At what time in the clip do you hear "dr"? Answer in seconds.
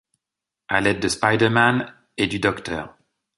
2.39-2.87